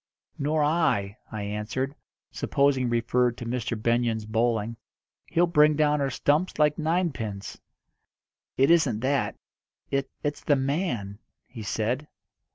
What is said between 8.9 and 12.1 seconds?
that. It it's the man," he said.